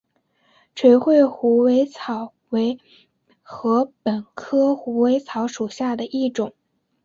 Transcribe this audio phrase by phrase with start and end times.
[0.73, 2.79] 垂穗虎尾草为
[3.43, 6.53] 禾本科虎尾草属下的一个种。